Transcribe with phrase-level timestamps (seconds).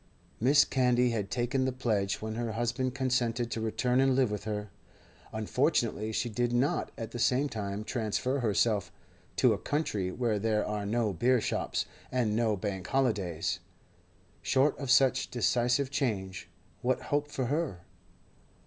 [0.41, 0.67] Mrs.
[0.71, 4.71] Candy had taken the pledge when her husband consented to return and live with her.
[5.31, 8.91] Unfortunately she did not at the same time transfer herself
[9.35, 13.59] to a country where there are no beer shops and no Bank holidays.
[14.41, 16.49] Short of such decisive change,
[16.81, 17.81] what hope for her?